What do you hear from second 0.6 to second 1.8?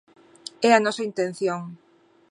É a nosa intención.